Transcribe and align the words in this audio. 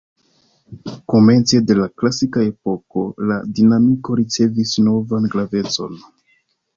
Komence 1.11 1.59
de 1.71 1.75
la 1.79 1.83
klasika 2.01 2.45
epoko 2.51 3.03
la 3.33 3.37
dinamiko 3.59 4.17
ricevis 4.21 4.73
novan 4.87 5.29
gravecon. 5.35 5.95